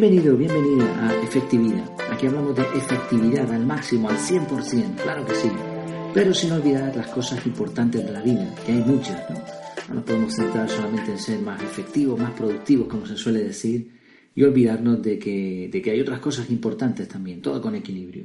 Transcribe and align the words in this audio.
Bienvenido, 0.00 0.34
bienvenida 0.34 1.08
a 1.08 1.22
Efectividad. 1.22 1.84
Aquí 2.10 2.26
hablamos 2.26 2.56
de 2.56 2.62
efectividad 2.74 3.52
al 3.52 3.66
máximo, 3.66 4.08
al 4.08 4.16
100%, 4.16 4.94
claro 4.94 5.26
que 5.26 5.34
sí. 5.34 5.50
Pero 6.14 6.32
sin 6.32 6.52
olvidar 6.52 6.96
las 6.96 7.08
cosas 7.08 7.44
importantes 7.44 8.06
de 8.06 8.10
la 8.10 8.22
vida, 8.22 8.50
que 8.64 8.72
hay 8.72 8.78
muchas, 8.78 9.28
¿no? 9.28 9.36
No 9.90 9.94
nos 9.96 10.04
podemos 10.04 10.34
centrar 10.34 10.70
solamente 10.70 11.10
en 11.10 11.18
ser 11.18 11.40
más 11.40 11.62
efectivos, 11.62 12.18
más 12.18 12.32
productivos, 12.32 12.88
como 12.88 13.04
se 13.04 13.14
suele 13.14 13.44
decir, 13.44 13.90
y 14.34 14.42
olvidarnos 14.42 15.02
de 15.02 15.18
que, 15.18 15.68
de 15.70 15.82
que 15.82 15.90
hay 15.90 16.00
otras 16.00 16.20
cosas 16.20 16.48
importantes 16.48 17.06
también, 17.06 17.42
todo 17.42 17.60
con 17.60 17.74
equilibrio. 17.74 18.24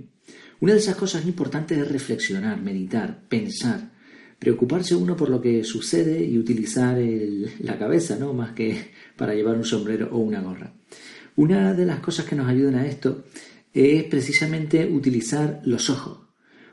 Una 0.61 0.71
de 0.71 0.79
esas 0.79 0.95
cosas 0.95 1.25
importantes 1.25 1.77
es 1.77 1.91
reflexionar, 1.91 2.61
meditar, 2.61 3.19
pensar, 3.27 3.91
preocuparse 4.39 4.95
uno 4.95 5.17
por 5.17 5.29
lo 5.29 5.41
que 5.41 5.65
sucede 5.65 6.23
y 6.23 6.37
utilizar 6.37 6.97
la 7.59 7.77
cabeza, 7.77 8.15
¿no? 8.15 8.31
Más 8.31 8.53
que 8.53 8.91
para 9.17 9.33
llevar 9.33 9.57
un 9.57 9.65
sombrero 9.65 10.07
o 10.13 10.19
una 10.19 10.39
gorra. 10.39 10.71
Una 11.37 11.73
de 11.73 11.85
las 11.85 11.99
cosas 11.99 12.25
que 12.25 12.35
nos 12.35 12.47
ayudan 12.47 12.75
a 12.75 12.87
esto 12.87 13.25
es 13.73 14.03
precisamente 14.05 14.85
utilizar 14.85 15.61
los 15.65 15.89
ojos. 15.89 16.19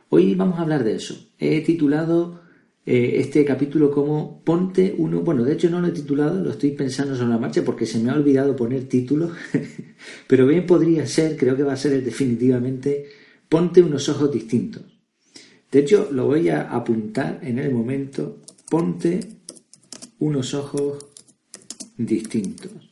Hoy 0.08 0.34
vamos 0.36 0.58
a 0.58 0.62
hablar 0.62 0.84
de 0.84 0.94
eso. 0.94 1.32
He 1.38 1.62
titulado 1.62 2.42
eh, 2.86 3.14
este 3.16 3.44
capítulo 3.44 3.90
como 3.90 4.42
Ponte 4.44 4.94
uno. 4.96 5.22
Bueno, 5.22 5.42
de 5.42 5.54
hecho 5.54 5.68
no 5.68 5.80
lo 5.80 5.88
he 5.88 5.92
titulado, 5.92 6.40
lo 6.40 6.50
estoy 6.50 6.72
pensando 6.72 7.16
sobre 7.16 7.30
la 7.30 7.38
marcha 7.38 7.64
porque 7.64 7.86
se 7.86 7.98
me 7.98 8.10
ha 8.10 8.14
olvidado 8.14 8.54
poner 8.54 8.84
título, 8.84 9.32
pero 10.28 10.46
bien 10.46 10.64
podría 10.64 11.06
ser, 11.06 11.36
creo 11.36 11.56
que 11.56 11.64
va 11.64 11.72
a 11.72 11.76
ser 11.76 12.02
definitivamente 12.02 13.06
Ponte 13.48 13.82
unos 13.82 14.08
ojos 14.08 14.32
distintos. 14.32 14.82
De 15.70 15.80
hecho, 15.80 16.08
lo 16.12 16.26
voy 16.26 16.50
a 16.50 16.70
apuntar 16.70 17.40
en 17.42 17.58
el 17.58 17.72
momento. 17.72 18.40
Ponte 18.70 19.20
unos 20.20 20.54
ojos 20.54 21.06
distintos. 21.96 22.91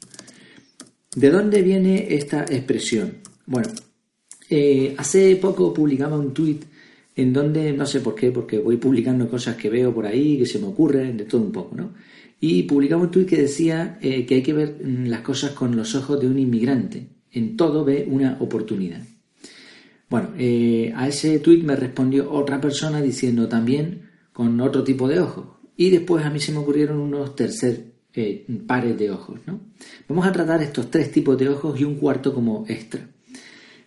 ¿De 1.15 1.29
dónde 1.29 1.63
viene 1.63 2.15
esta 2.15 2.43
expresión? 2.45 3.15
Bueno, 3.45 3.69
eh, 4.49 4.95
hace 4.97 5.35
poco 5.37 5.75
publicaba 5.75 6.17
un 6.17 6.33
tuit 6.33 6.65
en 7.17 7.33
donde, 7.33 7.73
no 7.73 7.85
sé 7.85 8.01
por 8.01 8.15
qué, 8.15 8.31
porque 8.31 8.59
voy 8.61 8.77
publicando 8.77 9.29
cosas 9.29 9.57
que 9.57 9.69
veo 9.69 9.93
por 9.93 10.07
ahí, 10.07 10.39
que 10.39 10.47
se 10.47 10.61
me 10.61 10.67
ocurren, 10.67 11.17
de 11.17 11.25
todo 11.25 11.41
un 11.41 11.51
poco, 11.51 11.75
¿no? 11.75 11.95
Y 12.41 12.63
publicaba 12.63 13.03
un 13.03 13.11
tuit 13.11 13.29
que 13.29 13.37
decía 13.37 13.99
eh, 14.01 14.25
que 14.25 14.37
hay 14.37 14.43
que 14.43 14.53
ver 14.53 14.77
mm, 14.85 15.07
las 15.07 15.23
cosas 15.23 15.51
con 15.51 15.77
los 15.77 15.97
ojos 15.97 16.21
de 16.21 16.29
un 16.29 16.39
inmigrante. 16.39 17.09
En 17.33 17.57
todo 17.57 17.85
ve 17.85 18.07
una 18.09 18.37
oportunidad. 18.39 19.03
Bueno, 20.09 20.31
eh, 20.39 20.93
a 20.95 21.09
ese 21.09 21.41
tuit 21.41 21.65
me 21.65 21.75
respondió 21.75 22.31
otra 22.31 22.61
persona 22.61 23.03
diciendo 23.03 23.49
también 23.49 24.11
con 24.33 24.61
otro 24.61 24.85
tipo 24.85 25.09
de 25.09 25.19
ojos. 25.19 25.47
Y 25.77 25.91
después 25.91 26.25
a 26.25 26.31
mí 26.31 26.39
se 26.39 26.53
me 26.53 26.59
ocurrieron 26.59 26.99
unos 26.99 27.35
tercer 27.35 27.91
eh, 28.15 28.47
pares 28.67 28.99
de 28.99 29.11
ojos. 29.11 29.41
¿no? 29.47 29.61
Vamos 30.09 30.27
a 30.27 30.33
tratar 30.33 30.63
estos 30.63 30.91
tres 30.91 31.11
tipos 31.11 31.39
de 31.39 31.49
ojos 31.49 31.81
y 31.81 31.85
un 31.85 31.97
cuarto 31.97 32.35
como 32.35 32.65
extra. 32.69 33.09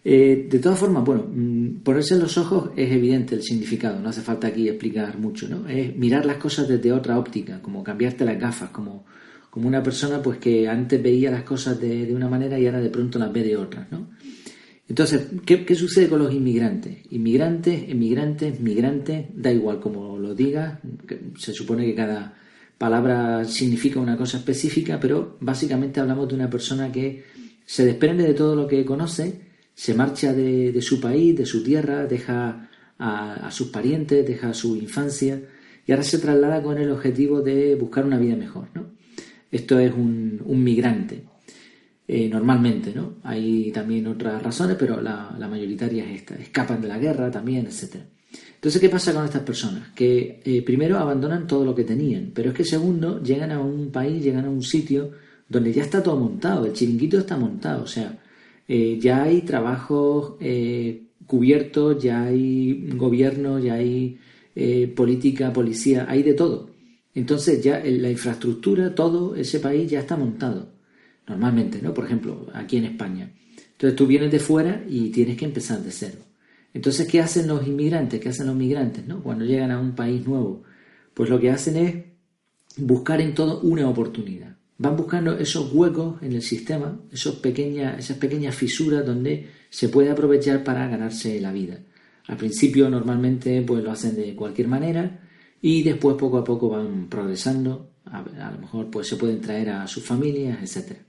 Eh, 0.05 0.47
de 0.49 0.59
todas 0.59 0.77
formas, 0.77 1.05
bueno, 1.05 1.25
mm, 1.31 1.81
ponerse 1.83 2.17
los 2.17 2.37
ojos 2.37 2.71
es 2.75 2.91
evidente 2.91 3.35
el 3.35 3.43
significado, 3.43 4.01
no 4.01 4.09
hace 4.09 4.21
falta 4.21 4.47
aquí 4.47 4.67
explicar 4.67 5.17
mucho, 5.17 5.47
¿no? 5.47 5.67
Es 5.67 5.95
mirar 5.95 6.25
las 6.25 6.37
cosas 6.37 6.67
desde 6.67 6.91
otra 6.91 7.17
óptica, 7.17 7.61
como 7.61 7.83
cambiarte 7.83 8.25
las 8.25 8.37
gafas, 8.37 8.69
como, 8.71 9.05
como 9.49 9.67
una 9.67 9.81
persona 9.81 10.21
pues 10.21 10.39
que 10.39 10.67
antes 10.67 11.01
veía 11.01 11.31
las 11.31 11.43
cosas 11.43 11.79
de, 11.79 12.13
una 12.13 12.27
manera 12.27 12.59
y 12.59 12.65
ahora 12.65 12.81
de 12.81 12.89
pronto 12.89 13.17
las 13.17 13.31
ve 13.31 13.43
de 13.43 13.55
otra, 13.55 13.87
¿no? 13.91 14.09
Entonces, 14.89 15.27
¿qué, 15.45 15.75
sucede 15.75 16.09
con 16.09 16.19
los 16.19 16.33
inmigrantes? 16.33 16.97
Inmigrantes, 17.11 17.89
emigrantes, 17.89 18.59
migrantes, 18.59 19.27
da 19.33 19.51
igual 19.51 19.79
como 19.79 20.17
lo 20.19 20.35
digas, 20.35 20.79
se 21.37 21.53
supone 21.53 21.85
que 21.85 21.95
cada 21.95 22.33
palabra 22.83 23.45
significa 23.45 24.01
una 24.01 24.17
cosa 24.17 24.39
específica, 24.39 24.99
pero 24.99 25.37
básicamente 25.39 26.01
hablamos 26.01 26.27
de 26.27 26.35
una 26.35 26.49
persona 26.49 26.91
que 26.91 27.23
se 27.65 27.85
desprende 27.85 28.23
de 28.27 28.33
todo 28.33 28.57
lo 28.57 28.67
que 28.67 28.83
conoce, 28.83 29.39
se 29.73 29.93
marcha 29.93 30.33
de, 30.33 30.81
su 30.81 30.99
país, 30.99 31.33
de 31.33 31.45
su 31.45 31.63
tierra, 31.63 32.05
deja 32.05 32.69
a, 32.99 33.49
sus 33.51 33.69
parientes, 33.69 34.27
deja 34.27 34.53
su 34.53 34.75
infancia 34.75 35.41
y 35.87 35.93
ahora 35.93 36.03
se 36.03 36.19
traslada 36.19 36.61
con 36.61 36.77
el 36.77 36.91
objetivo 36.91 37.41
de 37.41 37.75
buscar 37.75 38.05
una 38.05 38.17
vida 38.17 38.35
mejor. 38.35 38.67
Esto 39.49 39.79
es 39.79 39.93
un, 39.93 40.41
migrante. 40.45 41.23
Eh, 42.05 42.27
normalmente, 42.27 42.91
¿no? 42.93 43.13
Hay 43.23 43.71
también 43.71 44.07
otras 44.07 44.43
razones, 44.43 44.75
pero 44.77 44.99
la, 44.99 45.37
mayoritaria 45.49 46.03
es 46.03 46.19
esta. 46.19 46.35
Escapan 46.35 46.81
de 46.81 46.89
la 46.89 46.99
guerra 46.99 47.31
también, 47.31 47.65
etc. 47.65 47.95
Entonces, 48.63 48.79
¿qué 48.79 48.87
pasa 48.87 49.13
con 49.13 49.25
estas 49.25 49.41
personas? 49.41 49.89
Que 49.93 50.39
eh, 50.45 50.61
primero 50.61 50.97
abandonan 50.97 51.45
todo 51.47 51.65
lo 51.65 51.75
que 51.75 51.83
tenían, 51.83 52.31
pero 52.33 52.51
es 52.51 52.55
que 52.55 52.63
segundo, 52.63 53.21
llegan 53.21 53.51
a 53.51 53.59
un 53.59 53.91
país, 53.91 54.23
llegan 54.23 54.45
a 54.45 54.49
un 54.49 54.63
sitio 54.63 55.11
donde 55.49 55.73
ya 55.73 55.83
está 55.83 56.01
todo 56.01 56.15
montado, 56.17 56.65
el 56.65 56.71
chiringuito 56.71 57.17
está 57.17 57.35
montado, 57.35 57.83
o 57.83 57.87
sea, 57.87 58.17
eh, 58.65 58.97
ya 59.01 59.23
hay 59.23 59.41
trabajos 59.41 60.35
cubiertos, 61.27 62.01
ya 62.01 62.23
hay 62.23 62.87
gobierno, 62.95 63.59
ya 63.59 63.73
hay 63.73 64.17
política, 64.95 65.51
policía, 65.51 66.05
hay 66.07 66.23
de 66.23 66.33
todo. 66.33 66.69
Entonces 67.13 67.61
ya 67.61 67.83
la 67.83 68.09
infraestructura, 68.09 68.95
todo 68.95 69.35
ese 69.35 69.59
país 69.59 69.91
ya 69.91 69.99
está 69.99 70.15
montado 70.15 70.69
normalmente, 71.27 71.81
¿no? 71.81 71.93
Por 71.93 72.05
ejemplo, 72.05 72.47
aquí 72.53 72.77
en 72.77 72.85
España. 72.85 73.29
Entonces 73.73 73.97
tú 73.97 74.07
vienes 74.07 74.31
de 74.31 74.39
fuera 74.39 74.85
y 74.87 75.09
tienes 75.09 75.35
que 75.35 75.43
empezar 75.43 75.81
de 75.81 75.91
cero. 75.91 76.19
Entonces, 76.73 77.07
¿qué 77.07 77.21
hacen 77.21 77.47
los 77.47 77.67
inmigrantes? 77.67 78.19
¿Qué 78.19 78.29
hacen 78.29 78.47
los 78.47 78.55
migrantes, 78.55 79.05
¿no? 79.05 79.21
Cuando 79.21 79.45
llegan 79.45 79.71
a 79.71 79.79
un 79.79 79.93
país 79.93 80.25
nuevo, 80.25 80.63
pues 81.13 81.29
lo 81.29 81.39
que 81.39 81.51
hacen 81.51 81.77
es 81.77 81.95
buscar 82.77 83.21
en 83.21 83.33
todo 83.33 83.61
una 83.61 83.87
oportunidad. 83.87 84.57
Van 84.77 84.97
buscando 84.97 85.37
esos 85.37 85.71
huecos 85.71 86.21
en 86.23 86.33
el 86.33 86.41
sistema, 86.41 86.99
esos 87.11 87.35
pequeñas, 87.35 87.99
esas 87.99 88.17
pequeñas 88.17 88.55
fisuras 88.55 89.05
donde 89.05 89.49
se 89.69 89.89
puede 89.89 90.09
aprovechar 90.09 90.63
para 90.63 90.87
ganarse 90.87 91.39
la 91.39 91.51
vida. 91.51 91.79
Al 92.27 92.37
principio 92.37 92.89
normalmente 92.89 93.61
pues 93.61 93.83
lo 93.83 93.91
hacen 93.91 94.15
de 94.15 94.35
cualquier 94.35 94.67
manera 94.67 95.19
y 95.61 95.83
después 95.83 96.15
poco 96.17 96.39
a 96.39 96.43
poco 96.43 96.69
van 96.69 97.07
progresando, 97.07 97.91
a, 98.05 98.51
lo 98.51 98.59
mejor 98.59 98.89
pues 98.89 99.07
se 99.07 99.15
pueden 99.15 99.41
traer 99.41 99.69
a 99.69 99.87
sus 99.87 100.03
familias, 100.03 100.57
etcétera. 100.61 101.01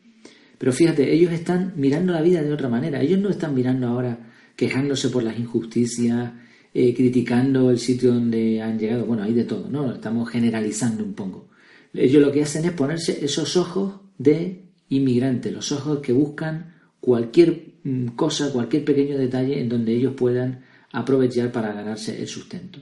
Pero 0.59 0.73
fíjate, 0.73 1.13
ellos 1.13 1.33
están 1.33 1.73
mirando 1.77 2.13
la 2.13 2.23
vida 2.23 2.43
de 2.43 2.53
otra 2.53 2.69
manera. 2.69 3.01
Ellos 3.01 3.19
no 3.19 3.31
están 3.31 3.55
mirando 3.55 3.89
ahora 3.89 4.34
quejándose 4.57 5.09
por 5.09 5.23
las 5.23 5.39
injusticias, 5.39 6.33
eh, 6.73 6.95
criticando 6.95 7.71
el 7.71 7.79
sitio 7.79 8.13
donde 8.13 8.61
han 8.61 8.79
llegado. 8.79 9.07
Bueno, 9.07 9.23
hay 9.23 9.33
de 9.33 9.45
todo, 9.45 9.69
¿no? 9.69 9.93
Estamos 9.93 10.29
generalizando 10.29 11.05
un 11.05 11.15
poco. 11.15 11.49
Ellos 11.93 12.23
lo 12.23 12.33
que 12.33 12.43
hacen 12.43 12.65
es 12.65 12.73
ponerse 12.73 13.25
esos 13.25 13.57
ojos 13.57 14.01
de 14.19 14.63
inmigrante, 14.89 15.51
los 15.51 15.71
ojos 15.73 16.01
que 16.01 16.13
buscan 16.13 16.75
cualquier 17.01 17.75
mm, 17.85 18.09
cosa, 18.09 18.53
cualquier 18.53 18.85
pequeño 18.85 19.17
detalle 19.17 19.61
en 19.61 19.69
donde 19.69 19.95
ellos 19.95 20.15
puedan 20.17 20.65
aprovechar 20.93 21.53
para 21.53 21.73
ganarse 21.73 22.21
el 22.21 22.29
sustento. 22.29 22.81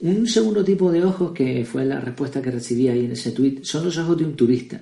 Un 0.00 0.26
segundo 0.26 0.64
tipo 0.64 0.90
de 0.90 1.04
ojos, 1.04 1.32
que 1.32 1.64
fue 1.64 1.84
la 1.84 2.00
respuesta 2.00 2.40
que 2.40 2.50
recibí 2.50 2.88
ahí 2.88 3.04
en 3.04 3.12
ese 3.12 3.32
tweet, 3.32 3.60
son 3.62 3.84
los 3.84 3.98
ojos 3.98 4.16
de 4.16 4.24
un 4.24 4.34
turista. 4.34 4.80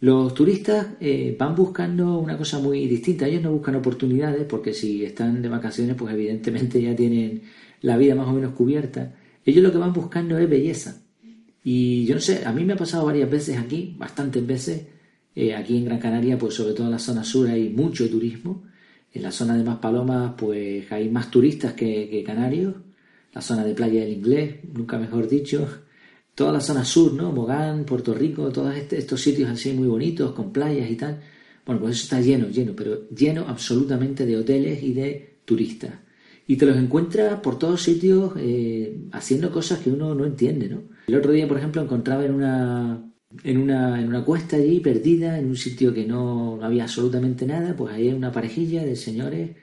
Los 0.00 0.32
turistas 0.32 0.86
eh, 1.00 1.34
van 1.38 1.56
buscando 1.56 2.18
una 2.18 2.38
cosa 2.38 2.60
muy 2.60 2.86
distinta. 2.86 3.26
Ellos 3.26 3.42
no 3.42 3.52
buscan 3.52 3.74
oportunidades 3.74 4.44
porque 4.44 4.72
si 4.72 5.04
están 5.04 5.42
de 5.42 5.48
vacaciones, 5.48 5.96
pues 5.96 6.14
evidentemente 6.14 6.80
ya 6.80 6.94
tienen 6.94 7.42
la 7.80 7.96
vida 7.96 8.14
más 8.14 8.28
o 8.28 8.32
menos 8.32 8.54
cubierta. 8.54 9.16
Ellos 9.44 9.62
lo 9.62 9.72
que 9.72 9.78
van 9.78 9.92
buscando 9.92 10.38
es 10.38 10.48
belleza. 10.48 11.02
Y 11.64 12.06
yo 12.06 12.14
no 12.14 12.20
sé, 12.20 12.44
a 12.44 12.52
mí 12.52 12.64
me 12.64 12.74
ha 12.74 12.76
pasado 12.76 13.06
varias 13.06 13.28
veces 13.28 13.58
aquí, 13.58 13.96
bastantes 13.98 14.46
veces, 14.46 14.86
eh, 15.34 15.54
aquí 15.54 15.76
en 15.76 15.86
Gran 15.86 15.98
Canaria, 15.98 16.38
pues 16.38 16.54
sobre 16.54 16.74
todo 16.74 16.86
en 16.86 16.92
la 16.92 16.98
zona 17.00 17.24
sur 17.24 17.48
hay 17.48 17.68
mucho 17.70 18.08
turismo. 18.08 18.62
En 19.12 19.22
la 19.22 19.32
zona 19.32 19.56
de 19.56 19.64
Maspalomas, 19.64 20.34
pues 20.38 20.90
hay 20.92 21.08
más 21.08 21.30
turistas 21.30 21.72
que, 21.72 22.08
que 22.08 22.22
canarios. 22.22 22.74
La 23.34 23.40
zona 23.40 23.64
de 23.64 23.74
Playa 23.74 24.02
del 24.02 24.12
Inglés, 24.12 24.56
nunca 24.72 24.96
mejor 24.98 25.28
dicho 25.28 25.68
toda 26.38 26.52
la 26.52 26.60
zona 26.60 26.84
sur, 26.84 27.12
¿no? 27.14 27.32
Mogán, 27.32 27.84
Puerto 27.84 28.14
Rico, 28.14 28.48
todos 28.52 28.72
este, 28.76 28.96
estos 28.96 29.20
sitios 29.20 29.50
así 29.50 29.72
muy 29.72 29.88
bonitos, 29.88 30.30
con 30.30 30.52
playas 30.52 30.88
y 30.88 30.94
tal. 30.94 31.20
Bueno, 31.66 31.80
pues 31.80 31.96
eso 31.96 32.04
está 32.04 32.20
lleno, 32.20 32.48
lleno, 32.48 32.74
pero 32.76 33.08
lleno 33.08 33.44
absolutamente 33.48 34.24
de 34.24 34.36
hoteles 34.36 34.80
y 34.80 34.92
de 34.92 35.40
turistas. 35.44 35.94
Y 36.46 36.54
te 36.54 36.64
los 36.64 36.76
encuentras 36.76 37.40
por 37.40 37.58
todos 37.58 37.82
sitios 37.82 38.34
eh, 38.36 39.08
haciendo 39.10 39.50
cosas 39.50 39.80
que 39.80 39.90
uno 39.90 40.14
no 40.14 40.24
entiende, 40.24 40.68
¿no? 40.68 40.84
El 41.08 41.16
otro 41.16 41.32
día, 41.32 41.48
por 41.48 41.58
ejemplo, 41.58 41.82
encontraba 41.82 42.24
en 42.24 42.32
una, 42.32 43.04
en 43.42 43.58
una, 43.58 44.00
en 44.00 44.06
una 44.06 44.24
cuesta 44.24 44.54
allí, 44.54 44.78
perdida, 44.78 45.40
en 45.40 45.46
un 45.46 45.56
sitio 45.56 45.92
que 45.92 46.06
no 46.06 46.60
había 46.62 46.84
absolutamente 46.84 47.46
nada, 47.46 47.74
pues 47.76 47.92
ahí 47.92 48.10
hay 48.10 48.14
una 48.14 48.30
parejilla 48.30 48.84
de 48.84 48.94
señores 48.94 49.56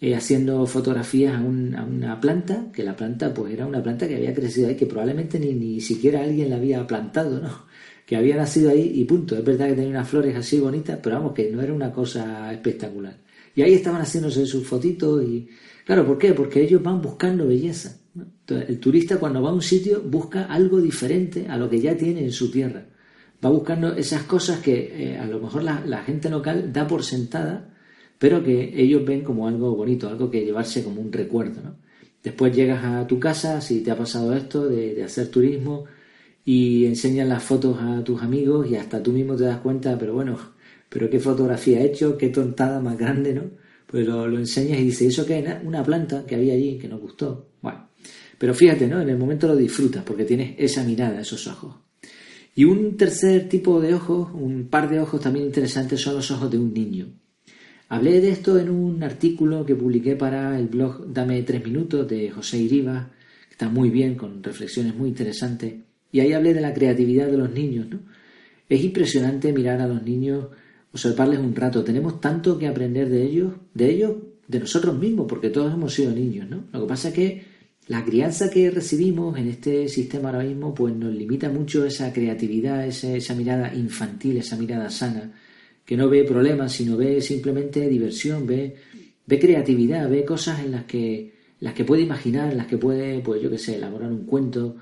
eh, 0.00 0.14
haciendo 0.14 0.66
fotografías 0.66 1.34
a, 1.34 1.40
una 1.40 2.20
planta, 2.20 2.66
que 2.72 2.82
la 2.84 2.96
planta 2.96 3.34
pues 3.34 3.52
era 3.52 3.66
una 3.66 3.82
planta 3.82 4.06
que 4.06 4.16
había 4.16 4.34
crecido 4.34 4.68
ahí, 4.68 4.76
que 4.76 4.86
probablemente 4.86 5.38
ni, 5.38 5.52
ni 5.54 5.80
siquiera 5.80 6.22
alguien 6.22 6.50
la 6.50 6.56
había 6.56 6.86
plantado, 6.86 7.40
¿no? 7.40 7.68
Que 8.08 8.16
había 8.16 8.36
nacido 8.36 8.70
ahí 8.70 8.90
y 8.94 9.04
punto. 9.04 9.36
Es 9.36 9.44
verdad 9.44 9.66
que 9.66 9.74
tenía 9.74 9.90
unas 9.90 10.08
flores 10.08 10.34
así 10.34 10.58
bonitas, 10.58 10.98
pero 11.02 11.16
vamos, 11.16 11.34
que 11.34 11.50
no 11.50 11.60
era 11.60 11.74
una 11.74 11.92
cosa 11.92 12.50
espectacular. 12.50 13.18
Y 13.54 13.60
ahí 13.60 13.74
estaban 13.74 14.00
haciéndose 14.00 14.46
sus 14.46 14.66
fotitos 14.66 15.22
y... 15.24 15.46
Claro, 15.84 16.06
¿por 16.06 16.16
qué? 16.16 16.32
Porque 16.32 16.62
ellos 16.62 16.82
van 16.82 17.02
buscando 17.02 17.46
belleza. 17.46 17.98
el 18.48 18.78
turista 18.78 19.18
cuando 19.18 19.42
va 19.42 19.50
a 19.50 19.52
un 19.52 19.60
sitio 19.60 20.00
busca 20.00 20.44
algo 20.44 20.80
diferente 20.80 21.48
a 21.48 21.58
lo 21.58 21.68
que 21.68 21.80
ya 21.80 21.96
tiene 21.96 22.24
en 22.24 22.32
su 22.32 22.50
tierra. 22.50 22.86
Va 23.44 23.50
buscando 23.50 23.94
esas 23.94 24.24
cosas 24.24 24.60
que 24.60 25.12
eh, 25.12 25.18
a 25.18 25.26
lo 25.26 25.38
mejor 25.40 25.62
la, 25.62 26.02
gente 26.02 26.28
local 26.28 26.72
da 26.72 26.86
por 26.86 27.04
sentada, 27.04 27.74
pero 28.18 28.42
que 28.42 28.72
ellos 28.76 29.04
ven 29.04 29.22
como 29.22 29.46
algo 29.46 29.74
bonito, 29.74 30.08
algo 30.08 30.30
que 30.30 30.44
llevarse 30.44 30.82
como 30.82 31.00
un 31.00 31.12
recuerdo. 31.12 31.62
¿no? 31.62 31.76
Después 32.22 32.54
llegas 32.54 32.84
a 32.84 33.06
tu 33.06 33.18
casa, 33.20 33.60
si 33.60 33.80
te 33.80 33.90
ha 33.90 33.96
pasado 33.96 34.34
esto, 34.36 34.68
de, 34.68 35.02
hacer 35.04 35.28
turismo, 35.28 35.84
y 36.44 36.86
enseñas 36.86 37.28
las 37.28 37.42
fotos 37.42 37.78
a 37.80 38.02
tus 38.02 38.22
amigos 38.22 38.68
y 38.70 38.76
hasta 38.76 39.02
tú 39.02 39.12
mismo 39.12 39.36
te 39.36 39.44
das 39.44 39.60
cuenta, 39.60 39.98
pero 39.98 40.14
bueno, 40.14 40.38
pero 40.88 41.08
qué 41.10 41.20
fotografía 41.20 41.80
he 41.80 41.86
hecho, 41.86 42.16
qué 42.16 42.30
tontada 42.30 42.80
más 42.80 42.98
grande, 42.98 43.34
¿no? 43.34 43.42
Pues 43.86 44.06
lo, 44.06 44.26
enseñas 44.38 44.78
y 44.80 44.84
dices, 44.84 45.08
¿eso 45.08 45.26
qué 45.26 45.38
es? 45.38 45.46
Una 45.64 45.82
planta 45.82 46.24
que 46.26 46.34
había 46.34 46.54
allí 46.54 46.78
que 46.78 46.88
nos 46.88 47.00
gustó. 47.00 47.50
Bueno, 47.62 47.88
pero 48.38 48.54
fíjate, 48.54 48.86
¿no? 48.86 49.00
En 49.00 49.08
el 49.10 49.18
momento 49.18 49.46
lo 49.46 49.56
disfrutas 49.56 50.02
porque 50.04 50.24
tienes 50.24 50.54
esa 50.58 50.84
mirada, 50.84 51.20
esos 51.20 51.46
ojos. 51.46 51.76
Y 52.54 52.64
un 52.64 52.96
tercer 52.96 53.48
tipo 53.48 53.80
de 53.80 53.94
ojos, 53.94 54.28
un 54.34 54.68
par 54.68 54.90
de 54.90 55.00
ojos 55.00 55.20
también 55.20 55.46
interesantes 55.46 56.00
son 56.00 56.16
los 56.16 56.30
ojos 56.30 56.50
de 56.50 56.58
un 56.58 56.74
niño. 56.74 57.06
Hablé 57.88 58.20
de 58.20 58.30
esto 58.30 58.58
en 58.58 58.70
un 58.70 59.02
artículo 59.02 59.64
que 59.64 59.74
publiqué 59.74 60.14
para 60.14 60.58
el 60.58 60.68
blog 60.68 61.12
Dame 61.12 61.42
tres 61.42 61.64
minutos 61.64 62.06
de 62.06 62.30
José 62.30 62.58
Iriba, 62.58 63.10
que 63.48 63.52
está 63.52 63.68
muy 63.68 63.90
bien, 63.90 64.14
con 64.14 64.42
reflexiones 64.42 64.94
muy 64.94 65.08
interesantes. 65.08 65.74
Y 66.12 66.20
ahí 66.20 66.32
hablé 66.32 66.54
de 66.54 66.60
la 66.60 66.74
creatividad 66.74 67.28
de 67.28 67.38
los 67.38 67.50
niños, 67.50 67.88
¿no? 67.88 68.00
Es 68.68 68.84
impresionante 68.84 69.52
mirar 69.52 69.80
a 69.80 69.88
los 69.88 70.02
niños 70.02 70.46
observarles 70.92 71.38
un 71.38 71.54
rato. 71.54 71.84
Tenemos 71.84 72.20
tanto 72.20 72.58
que 72.58 72.66
aprender 72.66 73.08
de 73.08 73.22
ellos, 73.22 73.54
de 73.74 73.90
ellos, 73.90 74.16
de 74.46 74.60
nosotros 74.60 74.98
mismos, 74.98 75.26
porque 75.28 75.50
todos 75.50 75.72
hemos 75.72 75.94
sido 75.94 76.12
niños, 76.12 76.48
¿no? 76.48 76.64
Lo 76.72 76.82
que 76.82 76.86
pasa 76.86 77.08
es 77.08 77.14
que 77.14 77.44
la 77.88 78.04
crianza 78.04 78.50
que 78.50 78.70
recibimos 78.70 79.38
en 79.38 79.48
este 79.48 79.88
sistema 79.88 80.28
ahora 80.28 80.44
mismo, 80.44 80.74
pues 80.74 80.94
nos 80.94 81.14
limita 81.14 81.48
mucho 81.48 81.86
esa 81.86 82.12
creatividad, 82.12 82.86
esa, 82.86 83.34
mirada 83.34 83.74
infantil, 83.74 84.36
esa 84.36 84.56
mirada 84.56 84.90
sana, 84.90 85.32
que 85.88 85.96
no 85.96 86.10
ve 86.10 86.22
problemas, 86.24 86.70
sino 86.70 86.98
ve 86.98 87.22
simplemente 87.22 87.88
diversión, 87.88 88.46
ve, 88.46 88.76
ve 89.24 89.38
creatividad, 89.38 90.10
ve 90.10 90.22
cosas 90.22 90.60
en 90.60 90.72
las 90.72 90.84
que, 90.84 91.32
las 91.60 91.72
que 91.72 91.86
puede 91.86 92.02
imaginar, 92.02 92.52
las 92.52 92.66
que 92.66 92.76
puede, 92.76 93.20
pues 93.20 93.40
yo 93.40 93.48
qué 93.48 93.56
sé, 93.56 93.76
elaborar 93.76 94.12
un 94.12 94.26
cuento, 94.26 94.76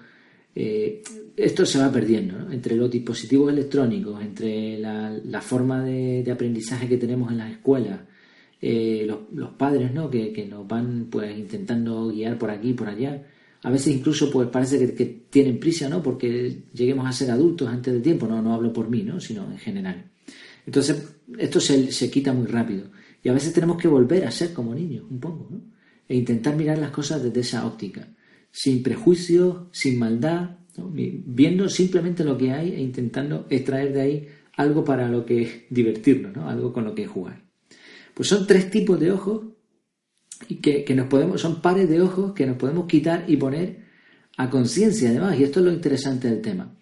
eh, 0.53 1.01
esto 1.37 1.65
se 1.65 1.79
va 1.79 1.93
perdiendo 1.93 2.51
entre 2.51 2.75
los 2.75 2.91
dispositivos 2.91 3.53
electrónicos, 3.53 4.21
entre 4.21 4.81
la, 4.81 5.41
forma 5.41 5.85
de, 5.85 6.29
aprendizaje 6.29 6.89
que 6.89 6.97
tenemos 6.97 7.31
en 7.31 7.39
las 7.39 7.53
escuelas, 7.53 8.01
eh, 8.61 9.09
los, 9.33 9.51
padres 9.51 9.95
¿no? 9.95 10.11
Que, 10.11 10.45
nos 10.51 10.67
van 10.67 11.07
pues 11.09 11.39
intentando 11.39 12.09
guiar 12.09 12.37
por 12.37 12.51
aquí 12.51 12.73
por 12.73 12.89
allá. 12.89 13.23
A 13.63 13.71
veces 13.71 13.95
incluso 13.95 14.29
pues 14.29 14.49
parece 14.49 14.93
que, 14.93 15.05
tienen 15.31 15.61
prisa, 15.61 15.89
¿no? 15.89 16.03
Porque 16.03 16.63
lleguemos 16.75 17.07
a 17.07 17.13
ser 17.13 17.31
adultos 17.31 17.69
antes 17.69 17.95
del 17.95 18.03
tiempo. 18.03 18.27
No, 18.27 18.43
no 18.43 18.55
hablo 18.55 18.73
por 18.73 18.91
mí, 18.91 19.05
¿no? 19.05 19.21
Sino 19.21 19.49
en 19.53 19.59
general. 19.59 20.16
Entonces, 20.67 21.17
esto 21.39 21.61
se, 21.61 21.91
se 21.93 22.11
quita 22.11 22.33
muy 22.33 22.47
rápido. 22.47 22.91
Y 23.23 23.29
a 23.29 23.33
veces 23.33 23.53
tenemos 23.53 23.81
que 23.81 23.89
volver 23.89 24.27
a 24.27 24.31
ser 24.31 24.53
como 24.53 24.75
niños, 24.75 25.05
un 25.09 25.21
poco, 25.21 25.49
¿no? 25.51 25.61
E 26.09 26.15
intentar 26.15 26.55
mirar 26.55 26.79
las 26.79 26.91
cosas 26.91 27.23
desde 27.23 27.41
esa 27.41 27.67
óptica 27.67 28.09
sin 28.57 28.83
prejuicios, 28.83 29.69
sin 29.71 29.99
maldad, 29.99 30.57
viendo 30.79 31.69
simplemente 31.69 32.25
lo 32.25 32.39
que 32.39 32.53
hay 32.53 32.73
e 32.73 32.81
intentando 32.81 33.47
extraer 33.51 33.93
de 33.93 34.01
ahí 34.01 34.29
algo 34.57 34.83
para 34.83 35.11
lo 35.11 35.27
que 35.27 35.67
divertirnos, 35.69 36.35
¿no? 36.35 36.49
algo 36.49 36.73
con 36.73 36.87
lo 36.87 36.95
que 36.95 37.07
jugar. 37.07 37.45
Pues 38.15 38.31
son 38.31 38.47
tres 38.47 38.71
tipos 38.71 38.99
de 38.99 39.13
ojos 39.13 39.45
y 40.49 40.55
que, 40.57 40.87
nos 40.95 41.09
podemos, 41.09 41.39
son 41.39 41.61
pares 41.61 41.87
de 41.91 42.01
ojos 42.01 42.33
que 42.33 42.47
nos 42.47 42.57
podemos 42.57 42.87
quitar 42.87 43.25
y 43.29 43.37
poner 43.37 43.85
a 44.39 44.49
conciencia 44.49 45.11
además, 45.11 45.39
y 45.39 45.45
esto 45.45 45.61
es 45.61 45.67
lo 45.67 45.73
interesante 45.73 46.31
del 46.31 46.41
tema. 46.41 46.75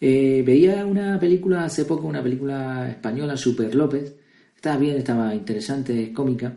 Eh, 0.00 0.42
veía 0.46 0.86
una 0.86 1.18
película 1.18 1.64
hace 1.64 1.84
poco, 1.84 2.06
una 2.06 2.22
película 2.22 2.88
española, 2.90 3.36
Super 3.36 3.74
López, 3.74 4.14
estaba 4.54 4.76
bien, 4.76 4.96
estaba 4.96 5.34
interesante, 5.34 6.02
es 6.02 6.10
cómica, 6.10 6.56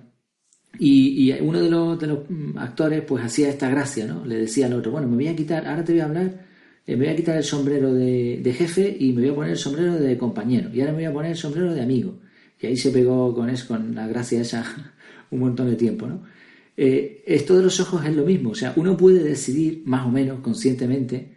y, 0.80 1.32
uno 1.42 1.62
de 1.62 1.70
los, 1.70 2.00
de 2.00 2.08
los, 2.08 2.20
actores 2.58 3.02
pues 3.02 3.24
hacía 3.24 3.50
esta 3.50 3.70
gracia, 3.70 4.06
¿no? 4.06 4.26
Le 4.26 4.38
decía 4.38 4.68
al 4.68 4.74
otro, 4.74 4.92
bueno, 4.92 5.08
me 5.08 5.16
voy 5.16 5.28
a 5.28 5.36
quitar, 5.36 5.68
ahora 5.68 5.84
te 5.84 5.94
voy 5.94 6.02
a 6.02 6.06
hablar, 6.06 6.46
eh, 6.86 6.96
me 6.96 7.06
voy 7.06 7.14
a 7.14 7.16
quitar 7.16 7.38
el 7.38 7.44
sombrero 7.44 7.94
de, 7.94 8.56
jefe 8.58 8.96
y 9.00 9.12
me 9.12 9.22
voy 9.22 9.30
a 9.30 9.36
poner 9.36 9.52
el 9.52 9.58
sombrero 9.58 9.96
de 9.96 10.18
compañero. 10.18 10.70
Y 10.74 10.82
ahora 10.82 10.94
me 10.94 11.00
voy 11.00 11.06
a 11.06 11.14
poner 11.14 11.32
el 11.32 11.38
sombrero 11.38 11.74
de 11.74 11.82
amigo. 11.82 12.20
Y 12.60 12.68
ahí 12.68 12.78
se 12.78 12.92
pegó 12.92 13.34
con 13.36 13.50
eso, 13.50 13.68
con 13.68 13.94
la 13.94 14.08
gracia 14.08 14.42
esa 14.42 14.64
un 15.32 15.40
montón 15.40 15.70
de 15.70 15.76
tiempo, 15.76 16.08
¿no? 16.08 16.24
Eh, 16.78 17.24
esto 17.28 17.58
de 17.58 17.64
los 17.64 17.80
ojos 17.80 18.06
es 18.06 18.16
lo 18.16 18.26
mismo, 18.26 18.52
o 18.52 18.56
sea, 18.56 18.74
uno 18.78 18.96
puede 18.96 19.22
decidir 19.24 19.84
más 19.86 20.06
o 20.08 20.10
menos 20.10 20.40
conscientemente 20.40 21.36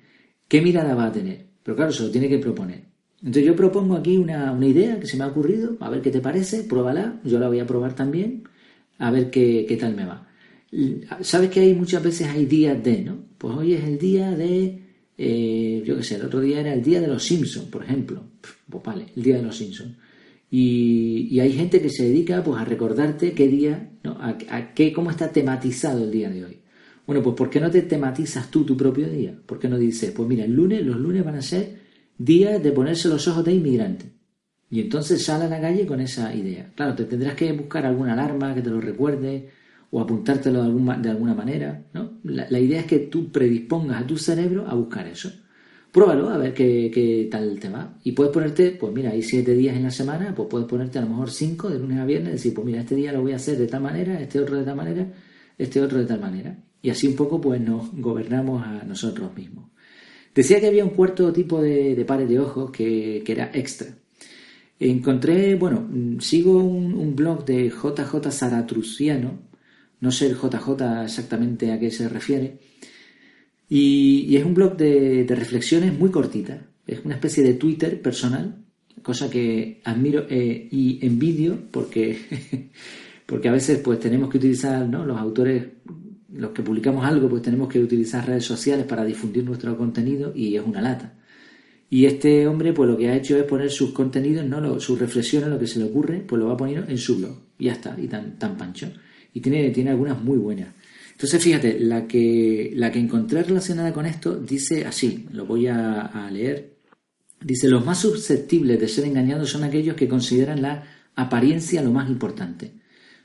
qué 0.48 0.62
mirada 0.62 0.94
va 0.94 1.06
a 1.06 1.12
tener, 1.12 1.48
pero 1.64 1.76
claro, 1.76 1.90
se 1.90 2.04
lo 2.04 2.10
tiene 2.10 2.28
que 2.28 2.38
proponer. 2.38 2.84
Entonces 3.18 3.44
yo 3.44 3.56
propongo 3.56 3.96
aquí 3.96 4.16
una, 4.16 4.52
una 4.52 4.66
idea 4.66 5.00
que 5.00 5.06
se 5.06 5.16
me 5.16 5.24
ha 5.24 5.28
ocurrido, 5.28 5.76
a 5.80 5.90
ver 5.90 6.02
qué 6.02 6.10
te 6.10 6.20
parece, 6.20 6.62
pruébala, 6.62 7.20
yo 7.24 7.40
la 7.40 7.48
voy 7.48 7.58
a 7.58 7.66
probar 7.66 7.94
también 7.96 8.44
a 8.98 9.10
ver 9.10 9.30
qué, 9.30 9.76
tal 9.80 9.94
me 9.94 10.04
va. 10.04 10.28
Sabes 11.20 11.50
que 11.50 11.60
hay 11.60 11.74
muchas 11.74 12.02
veces 12.02 12.28
hay 12.28 12.46
días 12.46 12.82
de, 12.82 13.02
¿no? 13.02 13.18
Pues 13.38 13.56
hoy 13.56 13.74
es 13.74 13.84
el 13.84 13.98
día 13.98 14.30
de, 14.30 14.82
eh, 15.16 15.82
yo 15.84 15.96
qué 15.96 16.02
sé, 16.02 16.16
el 16.16 16.24
otro 16.24 16.40
día 16.40 16.60
era 16.60 16.72
el 16.72 16.82
día 16.82 17.00
de 17.00 17.08
los 17.08 17.22
Simpsons, 17.22 17.66
por 17.66 17.84
ejemplo. 17.84 18.22
Pues 18.68 18.82
vale, 18.82 19.06
el 19.16 19.22
día 19.22 19.36
de 19.36 19.42
los 19.42 19.56
Simpsons. 19.56 19.96
Y, 20.50 21.38
hay 21.40 21.52
gente 21.52 21.80
que 21.80 21.90
se 21.90 22.04
dedica 22.04 22.42
pues 22.42 22.60
a 22.60 22.64
recordarte 22.64 23.32
qué 23.32 23.48
día, 23.48 23.90
¿no? 24.02 24.16
A, 24.20 24.72
qué, 24.74 24.92
cómo 24.92 25.10
está 25.10 25.30
tematizado 25.32 26.04
el 26.04 26.10
día 26.10 26.30
de 26.30 26.44
hoy. 26.44 26.58
Bueno, 27.06 27.22
pues 27.22 27.36
¿por 27.36 27.50
qué 27.50 27.60
no 27.60 27.70
te 27.70 27.82
tematizas 27.82 28.50
tú 28.50 28.64
tu 28.64 28.76
propio 28.76 29.08
día? 29.08 29.38
¿Por 29.44 29.58
qué 29.58 29.68
no 29.68 29.78
dices, 29.78 30.12
pues 30.12 30.28
mira, 30.28 30.44
el 30.44 30.52
lunes, 30.52 30.84
los 30.84 30.96
lunes 30.96 31.24
van 31.24 31.36
a 31.36 31.42
ser 31.42 31.78
días 32.16 32.62
de 32.62 32.72
ponerse 32.72 33.08
los 33.08 33.28
ojos 33.28 33.44
de 33.44 33.52
inmigrante? 33.52 34.14
Y 34.70 34.80
entonces 34.80 35.22
sale 35.22 35.44
a 35.44 35.48
la 35.48 35.60
calle 35.60 35.86
con 35.86 36.00
esa 36.00 36.34
idea. 36.34 36.72
Claro, 36.74 36.94
te 36.94 37.04
tendrás 37.04 37.34
que 37.34 37.52
buscar 37.52 37.86
alguna 37.86 38.14
alarma 38.14 38.54
que 38.54 38.62
te 38.62 38.70
lo 38.70 38.80
recuerde 38.80 39.48
o 39.90 40.00
apuntártelo 40.00 40.64
de, 40.64 41.10
alguna 41.10 41.34
manera. 41.34 41.84
¿no? 41.92 42.18
La, 42.24 42.58
idea 42.58 42.80
es 42.80 42.86
que 42.86 42.98
tú 43.00 43.30
predispongas 43.30 44.02
a 44.02 44.06
tu 44.06 44.16
cerebro 44.16 44.66
a 44.66 44.74
buscar 44.74 45.06
eso. 45.06 45.30
Pruébalo 45.92 46.30
a 46.30 46.38
ver 46.38 46.52
qué, 46.52 47.28
tal 47.30 47.60
te 47.60 47.68
va. 47.68 47.96
Y 48.02 48.10
puedes 48.10 48.32
ponerte, 48.32 48.72
pues 48.72 48.92
mira, 48.92 49.10
hay 49.10 49.22
siete 49.22 49.54
días 49.54 49.76
en 49.76 49.84
la 49.84 49.92
semana, 49.92 50.34
pues 50.34 50.48
puedes 50.50 50.66
ponerte 50.66 50.98
a 50.98 51.02
lo 51.02 51.10
mejor 51.10 51.30
cinco 51.30 51.70
de 51.70 51.78
lunes 51.78 52.00
a 52.00 52.04
viernes 52.04 52.30
y 52.30 52.32
decir, 52.32 52.54
pues 52.54 52.66
mira, 52.66 52.80
este 52.80 52.96
día 52.96 53.12
lo 53.12 53.22
voy 53.22 53.32
a 53.32 53.36
hacer 53.36 53.56
de 53.56 53.68
tal 53.68 53.82
manera, 53.82 54.20
este 54.20 54.40
otro 54.40 54.56
de 54.58 54.64
tal 54.64 54.74
manera, 54.74 55.06
este 55.56 55.80
otro 55.80 55.98
de 55.98 56.06
tal 56.06 56.18
manera. 56.18 56.58
Y 56.84 56.90
así 56.90 57.06
un 57.08 57.16
poco 57.16 57.40
pues 57.40 57.58
nos 57.62 57.90
gobernamos 57.94 58.62
a 58.62 58.84
nosotros 58.84 59.34
mismos. 59.34 59.70
Decía 60.34 60.60
que 60.60 60.66
había 60.66 60.84
un 60.84 60.90
cuarto 60.90 61.32
tipo 61.32 61.62
de, 61.62 61.94
de 61.94 62.04
pares 62.04 62.28
de 62.28 62.38
ojos 62.38 62.70
que, 62.70 63.22
que 63.24 63.32
era 63.32 63.50
extra. 63.54 63.88
Encontré, 64.78 65.54
bueno, 65.54 65.88
sigo 66.20 66.62
un, 66.62 67.16
blog 67.16 67.46
de 67.46 67.70
JJ 67.70 68.30
Zaratrusiano, 68.30 69.40
no 70.00 70.10
sé 70.10 70.26
el 70.26 70.34
JJ 70.34 71.04
exactamente 71.04 71.72
a 71.72 71.80
qué 71.80 71.90
se 71.90 72.06
refiere, 72.06 72.58
y, 73.66 74.36
es 74.36 74.44
un 74.44 74.52
blog 74.52 74.76
de, 74.76 75.24
reflexiones 75.26 75.98
muy 75.98 76.10
cortita, 76.10 76.66
es 76.86 77.02
una 77.02 77.14
especie 77.14 77.42
de 77.42 77.54
Twitter 77.54 78.02
personal, 78.02 78.62
cosa 79.02 79.30
que 79.30 79.80
admiro 79.84 80.26
eh, 80.28 80.68
y 80.70 80.98
envidio 81.06 81.70
porque, 81.70 82.70
porque 83.26 83.48
a 83.48 83.52
veces 83.52 83.78
pues 83.78 83.98
tenemos 84.00 84.28
que 84.28 84.36
utilizar, 84.36 84.86
¿no? 84.86 85.06
Los 85.06 85.18
autores, 85.18 85.64
los 86.36 86.50
que 86.50 86.62
publicamos 86.62 87.04
algo, 87.04 87.28
pues 87.28 87.42
tenemos 87.42 87.68
que 87.68 87.78
utilizar 87.78 88.26
redes 88.26 88.44
sociales 88.44 88.86
para 88.86 89.04
difundir 89.04 89.44
nuestro 89.44 89.76
contenido 89.76 90.32
y 90.34 90.56
es 90.56 90.62
una 90.64 90.80
lata. 90.80 91.14
Y 91.90 92.06
este 92.06 92.46
hombre, 92.48 92.72
pues 92.72 92.90
lo 92.90 92.96
que 92.96 93.08
ha 93.08 93.16
hecho 93.16 93.36
es 93.36 93.44
poner 93.44 93.70
sus 93.70 93.92
contenidos, 93.92 94.44
¿no? 94.44 94.80
sus 94.80 94.98
reflexiones, 94.98 95.48
lo 95.48 95.58
que 95.58 95.66
se 95.66 95.78
le 95.78 95.84
ocurre, 95.84 96.24
pues 96.26 96.40
lo 96.40 96.48
va 96.48 96.56
poniendo 96.56 96.90
en 96.90 96.98
su 96.98 97.18
blog. 97.18 97.36
Y 97.58 97.66
ya 97.66 97.72
está, 97.72 97.96
y 97.96 98.08
tan, 98.08 98.36
tan 98.38 98.56
pancho. 98.56 98.90
Y 99.32 99.40
tiene, 99.40 99.70
tiene 99.70 99.90
algunas 99.90 100.20
muy 100.20 100.38
buenas. 100.38 100.68
Entonces, 101.12 101.40
fíjate, 101.40 101.78
la 101.78 102.08
que, 102.08 102.72
la 102.74 102.90
que 102.90 102.98
encontré 102.98 103.44
relacionada 103.44 103.92
con 103.92 104.06
esto 104.06 104.36
dice 104.36 104.84
así, 104.84 105.26
lo 105.30 105.46
voy 105.46 105.68
a, 105.68 106.00
a 106.00 106.30
leer. 106.30 106.78
Dice, 107.40 107.68
los 107.68 107.84
más 107.84 108.00
susceptibles 108.00 108.80
de 108.80 108.88
ser 108.88 109.04
engañados 109.04 109.50
son 109.50 109.62
aquellos 109.62 109.94
que 109.94 110.08
consideran 110.08 110.62
la 110.62 110.82
apariencia 111.14 111.82
lo 111.82 111.92
más 111.92 112.08
importante. 112.08 112.72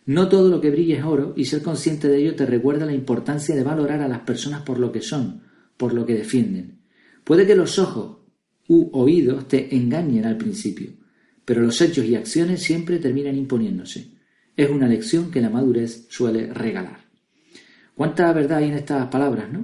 No 0.09 0.27
todo 0.27 0.49
lo 0.49 0.59
que 0.59 0.71
brilla 0.71 0.97
es 0.97 1.05
oro 1.05 1.33
y 1.37 1.45
ser 1.45 1.61
consciente 1.61 2.07
de 2.07 2.17
ello 2.17 2.35
te 2.35 2.47
recuerda 2.47 2.83
la 2.83 2.95
importancia 2.95 3.55
de 3.55 3.61
valorar 3.61 4.01
a 4.01 4.07
las 4.07 4.21
personas 4.21 4.63
por 4.63 4.79
lo 4.79 4.91
que 4.91 5.01
son, 5.01 5.43
por 5.77 5.93
lo 5.93 6.03
que 6.03 6.15
defienden. 6.15 6.79
Puede 7.23 7.45
que 7.45 7.53
los 7.53 7.77
ojos 7.77 8.17
u 8.67 8.89
oídos 8.91 9.47
te 9.47 9.75
engañen 9.75 10.25
al 10.25 10.35
principio, 10.35 10.93
pero 11.45 11.61
los 11.61 11.79
hechos 11.79 12.05
y 12.05 12.15
acciones 12.15 12.63
siempre 12.63 12.97
terminan 12.97 13.37
imponiéndose. 13.37 14.07
Es 14.57 14.71
una 14.71 14.87
lección 14.87 15.29
que 15.29 15.41
la 15.41 15.51
madurez 15.51 16.07
suele 16.09 16.51
regalar. 16.55 17.01
¿Cuánta 17.93 18.33
verdad 18.33 18.57
hay 18.57 18.69
en 18.69 18.77
estas 18.77 19.09
palabras, 19.09 19.53
no? 19.53 19.63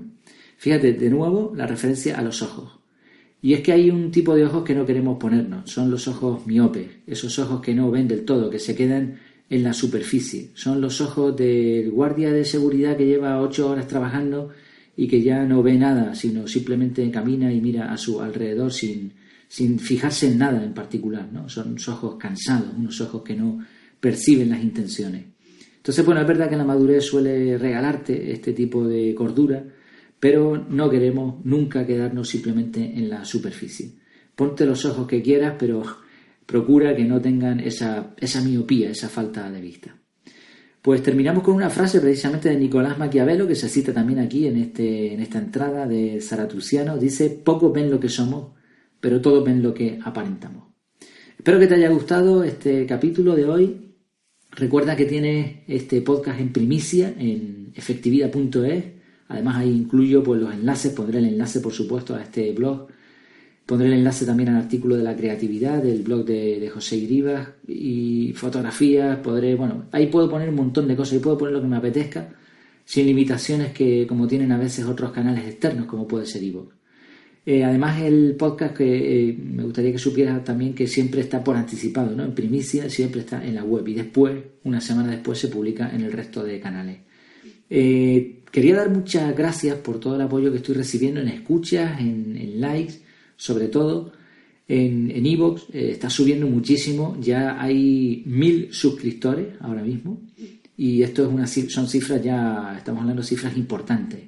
Fíjate, 0.58 0.94
de 0.94 1.10
nuevo, 1.10 1.54
la 1.56 1.66
referencia 1.66 2.20
a 2.20 2.22
los 2.22 2.44
ojos. 2.44 2.82
Y 3.42 3.56
es 3.56 3.62
que 3.62 3.72
hay 3.72 3.90
un 3.90 4.12
tipo 4.12 4.36
de 4.36 4.46
ojos 4.46 4.64
que 4.64 4.75
no 4.75 4.86
queremos 4.86 5.18
ponernos, 5.18 5.72
son 5.72 5.90
los 5.90 6.08
ojos 6.08 6.46
miopes, 6.46 6.88
esos 7.08 7.40
ojos 7.40 7.62
que 7.62 7.74
no 7.74 7.90
ven 7.90 8.08
del 8.08 8.25
todo, 8.25 8.52
que 8.52 8.60
se 8.60 8.75
quedan 8.75 9.20
en 9.50 9.64
la 9.64 9.74
superficie. 9.74 10.52
Son 10.54 10.82
los 10.82 11.02
ojos 11.02 11.36
del 11.36 11.92
guardia 11.92 12.32
de 12.32 12.46
seguridad 12.46 12.98
que 12.98 13.06
lleva 13.06 13.42
ocho 13.42 13.70
horas 13.70 13.88
trabajando 13.88 14.50
y 14.98 15.08
que 15.08 15.22
ya 15.22 15.44
no 15.44 15.62
ve 15.62 15.75
nada, 15.75 16.16
sino 16.16 16.48
simplemente 16.48 17.10
camina 17.12 17.52
y 17.52 17.62
mira 17.62 17.92
a 17.92 17.98
su 17.98 18.22
alrededor 18.22 18.72
sin, 18.72 19.14
sin 19.48 19.80
fijarse 19.80 20.28
en 20.28 20.38
nada 20.38 20.64
en 20.64 20.74
particular, 20.74 21.28
¿no? 21.32 21.50
Son 21.50 21.75
ojos 21.88 22.16
cansados, 22.18 22.70
unos 22.78 23.00
ojos 23.02 23.22
que 23.24 23.36
no 23.36 23.60
perciben 24.00 24.50
las 24.50 24.64
intenciones. 24.64 25.25
Entonces, 25.78 26.06
bueno, 26.06 26.22
es 26.22 26.28
verdad 26.28 26.50
que 26.50 26.58
la 26.58 26.64
madurez 26.64 27.06
suele 27.06 27.58
regalarte 27.58 28.32
este 28.32 28.54
tipo 28.54 28.88
de 28.88 29.14
cordura, 29.14 29.64
pero 30.20 30.66
no 30.70 30.90
queremos 30.90 31.46
nunca 31.46 31.86
quedarnos 31.86 32.30
simplemente 32.30 32.80
en 32.80 33.10
la 33.10 33.24
superficie. 33.24 33.92
Ponte 34.36 34.66
los 34.66 34.84
ojos 34.86 35.08
que 35.08 35.22
quieras, 35.22 35.56
pero 35.60 35.84
procura 36.46 36.96
que 36.96 37.04
no 37.04 37.22
tengan 37.22 37.60
esa, 37.60 38.14
esa 38.18 38.42
miopía, 38.42 38.90
esa 38.90 39.10
falta 39.10 39.50
de 39.52 39.62
vista. 39.62 39.98
Pues 40.82 41.02
terminamos 41.02 41.44
con 41.44 41.56
una 41.56 41.70
frase 41.70 42.00
precisamente 42.00 42.50
de 42.50 42.58
Nicolás 42.58 42.98
Maquiavelo, 42.98 43.48
que 43.48 43.56
se 43.56 43.70
cita 43.70 43.92
también 43.92 44.20
aquí 44.20 44.48
en, 44.48 44.58
este, 44.58 45.14
en 45.14 45.20
esta 45.20 45.40
entrada 45.40 45.88
de 45.88 46.22
Zaratruciano. 46.22 46.98
Dice, 46.98 47.30
pocos 47.30 47.74
ven 47.74 47.90
lo 47.90 48.00
que 48.00 48.10
somos, 48.10 48.52
pero 49.00 49.20
todos 49.20 49.44
ven 49.44 49.64
lo 49.64 49.74
que 49.74 50.00
aparentamos. 50.04 50.66
Espero 51.38 51.60
que 51.60 51.68
te 51.68 51.75
haya 51.75 51.90
gustado 51.90 52.44
este 52.44 52.86
capítulo 52.86 53.36
de 53.36 53.46
hoy 53.46 53.86
Recuerda 54.56 54.96
que 54.96 55.06
tienes 55.06 55.58
este 55.68 56.02
podcast 56.02 56.40
en 56.40 56.54
primicia 56.54 57.14
en 57.20 57.74
efectividad.es. 57.75 58.86
Además 59.28 59.58
ahí 59.58 59.70
incluyo 59.70 60.24
pues, 60.24 60.40
los 60.40 60.54
enlaces, 60.54 60.94
pondré 60.94 61.20
el 61.20 61.25
enlace 61.25 61.60
por 61.60 61.74
supuesto 61.74 62.16
a 62.16 62.22
este 62.22 62.54
blog. 62.54 62.88
Pondré 63.65 63.88
el 63.88 63.93
enlace 63.93 64.25
también 64.25 64.50
al 64.50 64.57
artículo 64.57 64.95
de 64.95 65.03
la 65.03 65.15
creatividad 65.15 65.81
del 65.81 66.03
blog 66.03 66.25
de, 66.25 66.69
José 66.72 66.98
Iribas 66.98 67.50
y 67.67 68.34
fotografías. 68.36 69.17
Podré, 69.17 69.55
bueno, 69.55 69.86
ahí 69.91 70.07
puedo 70.07 70.29
poner 70.29 70.50
un 70.50 70.55
montón 70.55 70.88
de 70.88 70.95
cosas, 70.95 71.13
ahí 71.13 71.19
puedo 71.19 71.38
poner 71.38 71.53
lo 71.53 71.62
que 71.62 71.67
me 71.67 71.77
apetezca, 71.77 72.29
sin 72.84 73.07
limitaciones 73.07 73.74
que 73.74 74.05
como 74.07 74.27
tienen 74.27 74.51
a 74.51 74.57
veces 74.57 74.86
otros 74.86 75.12
canales 75.12 75.45
externos 75.45 75.88
como 75.88 76.07
puede 76.07 76.25
ser 76.25 76.43
iVoox. 76.43 76.75
Eh, 77.48 77.63
además, 77.63 78.01
el 78.01 78.36
podcast 78.38 78.75
que 78.75 79.29
eh, 79.29 79.38
me 79.38 79.63
gustaría 79.63 79.91
que 79.91 80.00
supieras 80.00 80.43
también 80.43 80.74
que 80.74 80.88
siempre 80.88 81.22
está 81.22 81.43
por 81.43 81.55
anticipado, 81.55 82.15
¿no? 82.15 82.24
En 82.24 82.34
primicia 82.34 82.89
siempre 82.89 83.22
está 83.22 83.45
en 83.45 83.53
la 83.53 83.63
web 83.63 83.88
y 83.88 83.93
después, 83.93 84.36
una 84.63 84.81
semana 84.81 85.12
después, 85.12 85.38
se 85.38 85.50
publica 85.50 85.91
en 85.93 86.01
el 86.01 86.12
resto 86.12 86.43
de 86.43 86.60
canales. 86.60 86.98
Eh, 87.69 88.41
quería 88.51 88.77
dar 88.77 88.89
muchas 88.89 89.36
gracias 89.36 89.77
por 89.77 90.00
todo 90.00 90.15
el 90.15 90.22
apoyo 90.22 90.51
que 90.51 90.57
estoy 90.57 90.74
recibiendo 90.74 91.22
en 91.22 91.27
escuchas, 91.27 92.00
en, 92.00 92.60
likes, 92.60 92.95
sobre 93.38 93.68
todo 93.68 94.13
en 94.68 95.25
Evox. 95.25 95.68
está 95.74 96.10
subiendo 96.10 96.48
muchísimo, 96.48 97.18
ya 97.20 97.62
hay 97.62 98.24
mil 98.25 98.74
suscriptores 98.74 99.56
ahora 99.60 99.84
mismo 99.84 100.22
y 100.77 101.04
esto 101.04 101.24
es 101.24 101.30
una, 101.30 101.48
son 101.48 101.88
cifras 101.88 102.22
ya, 102.22 102.75
estamos 102.77 103.01
hablando 103.01 103.22
de 103.22 103.27
cifras 103.27 103.56
importantes. 103.56 104.20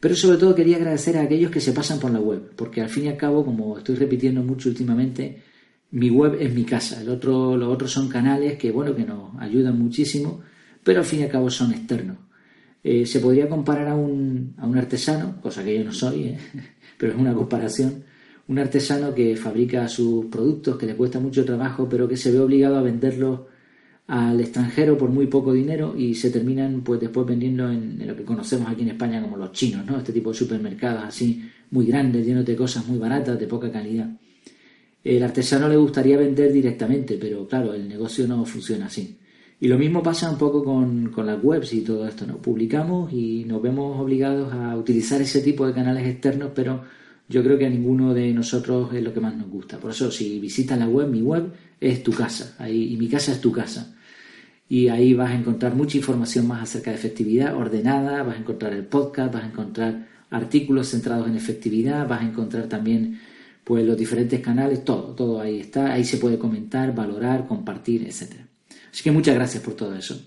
Pero 0.00 0.16
sobre 0.16 0.38
todo 0.38 0.54
quería 0.54 0.76
agradecer 0.76 1.16
a 1.16 1.22
aquellos 1.22 1.50
que 1.50 1.60
se 1.60 1.72
pasan 1.72 2.00
por 2.00 2.10
la 2.10 2.20
web, 2.20 2.52
porque 2.56 2.80
al 2.80 2.88
fin 2.88 3.04
y 3.04 3.08
al 3.08 3.16
cabo, 3.16 3.44
como 3.44 3.78
estoy 3.78 3.94
repitiendo 3.96 4.42
mucho 4.42 4.68
últimamente, 4.68 5.42
mi 5.92 6.10
web 6.10 6.36
es 6.40 6.52
mi 6.52 6.64
casa. 6.64 7.00
El 7.02 7.08
otro, 7.10 7.56
los 7.56 7.72
otros 7.72 7.92
son 7.92 8.08
canales 8.08 8.58
que, 8.58 8.72
bueno, 8.72 8.96
que 8.96 9.04
nos 9.04 9.38
ayudan 9.38 9.78
muchísimo, 9.78 10.40
pero 10.82 11.00
al 11.00 11.04
fin 11.04 11.20
y 11.20 11.22
al 11.24 11.30
cabo 11.30 11.50
son 11.50 11.72
externos. 11.72 12.16
Eh, 12.82 13.06
se 13.06 13.20
podría 13.20 13.48
comparar 13.48 13.88
a 13.88 13.94
un, 13.94 14.54
a 14.56 14.66
un, 14.66 14.76
artesano, 14.76 15.40
cosa 15.40 15.62
que 15.62 15.78
yo 15.78 15.84
no 15.84 15.92
soy, 15.92 16.24
¿eh? 16.24 16.38
pero 16.98 17.12
es 17.12 17.18
una 17.18 17.32
comparación, 17.32 18.02
un 18.48 18.58
artesano 18.58 19.14
que 19.14 19.36
fabrica 19.36 19.88
sus 19.88 20.26
productos, 20.26 20.76
que 20.76 20.86
le 20.86 20.96
cuesta 20.96 21.20
mucho 21.20 21.44
trabajo, 21.44 21.88
pero 21.88 22.08
que 22.08 22.16
se 22.16 22.32
ve 22.32 22.40
obligado 22.40 22.76
a 22.76 22.82
venderlos 22.82 23.40
al 24.08 24.40
extranjero 24.40 24.98
por 24.98 25.10
muy 25.10 25.26
poco 25.26 25.52
dinero 25.52 25.94
y 25.96 26.14
se 26.14 26.30
terminan 26.30 26.82
pues 26.82 27.00
después 27.00 27.26
vendiendo 27.26 27.70
en, 27.70 28.04
lo 28.06 28.16
que 28.16 28.24
conocemos 28.24 28.68
aquí 28.68 28.82
en 28.82 28.90
España 28.90 29.22
como 29.22 29.36
los 29.36 29.52
chinos, 29.52 29.86
¿no? 29.86 29.98
Este 29.98 30.12
tipo 30.12 30.30
de 30.30 30.36
supermercados 30.36 31.04
así 31.04 31.48
muy 31.70 31.86
grandes, 31.86 32.26
llenos 32.26 32.44
de 32.44 32.56
cosas 32.56 32.86
muy 32.86 32.98
baratas, 32.98 33.38
de 33.38 33.46
poca 33.46 33.70
calidad. 33.70 34.10
El 35.04 35.22
artesano 35.22 35.68
le 35.68 35.76
gustaría 35.76 36.16
vender 36.16 36.52
directamente, 36.52 37.16
pero 37.18 37.46
claro, 37.48 37.74
el 37.74 37.88
negocio 37.88 38.26
no 38.26 38.44
funciona 38.44 38.86
así. 38.86 39.16
Y 39.60 39.68
lo 39.68 39.78
mismo 39.78 40.02
pasa 40.02 40.30
un 40.30 40.38
poco 40.38 40.64
con, 40.64 41.10
con 41.10 41.24
las 41.24 41.42
webs 41.42 41.72
y 41.72 41.82
todo 41.82 42.06
esto, 42.06 42.26
¿no? 42.26 42.36
Publicamos 42.36 43.12
y 43.12 43.44
nos 43.44 43.62
vemos 43.62 43.98
obligados 44.00 44.52
a 44.52 44.76
utilizar 44.76 45.22
ese 45.22 45.40
tipo 45.40 45.66
de 45.66 45.72
canales 45.72 46.06
externos, 46.06 46.50
pero 46.54 46.82
yo 47.32 47.42
creo 47.42 47.58
que 47.58 47.66
a 47.66 47.70
ninguno 47.70 48.14
de 48.14 48.32
nosotros 48.32 48.94
es 48.94 49.02
lo 49.02 49.12
que 49.12 49.20
más 49.20 49.34
nos 49.36 49.48
gusta. 49.48 49.78
Por 49.78 49.90
eso, 49.90 50.10
si 50.10 50.38
visitas 50.38 50.78
la 50.78 50.86
web, 50.86 51.08
mi 51.08 51.22
web 51.22 51.52
es 51.80 52.02
tu 52.02 52.12
casa, 52.12 52.54
ahí, 52.58 52.92
y 52.92 52.96
mi 52.96 53.08
casa 53.08 53.32
es 53.32 53.40
tu 53.40 53.50
casa 53.50 53.94
y 54.72 54.88
ahí 54.88 55.12
vas 55.12 55.30
a 55.30 55.34
encontrar 55.34 55.74
mucha 55.74 55.98
información 55.98 56.46
más 56.46 56.62
acerca 56.62 56.90
de 56.90 56.96
efectividad 56.96 57.54
ordenada, 57.54 58.22
vas 58.22 58.36
a 58.36 58.38
encontrar 58.38 58.72
el 58.72 58.86
podcast, 58.86 59.34
vas 59.34 59.42
a 59.42 59.48
encontrar 59.48 60.08
artículos 60.30 60.88
centrados 60.88 61.28
en 61.28 61.36
efectividad, 61.36 62.08
vas 62.08 62.22
a 62.22 62.24
encontrar 62.24 62.70
también 62.70 63.20
pues 63.64 63.84
los 63.84 63.98
diferentes 63.98 64.40
canales, 64.40 64.82
todo, 64.82 65.14
todo 65.14 65.42
ahí 65.42 65.60
está, 65.60 65.92
ahí 65.92 66.04
se 66.04 66.16
puede 66.16 66.38
comentar, 66.38 66.94
valorar, 66.94 67.46
compartir, 67.46 68.04
etc. 68.04 68.32
Así 68.90 69.02
que 69.02 69.10
muchas 69.10 69.34
gracias 69.34 69.62
por 69.62 69.74
todo 69.74 69.94
eso. 69.94 70.18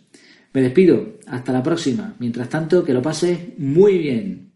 Me 0.53 0.61
despido, 0.61 1.17
hasta 1.25 1.51
la 1.51 1.63
próxima. 1.63 2.15
Mientras 2.19 2.47
tanto, 2.47 2.83
que 2.83 2.93
lo 2.93 3.01
pases 3.01 3.57
muy 3.57 3.97
bien. 3.97 4.51